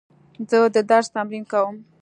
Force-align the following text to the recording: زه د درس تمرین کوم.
زه 0.49 0.57
د 0.75 0.77
درس 0.89 1.07
تمرین 1.15 1.43
کوم. 1.51 1.75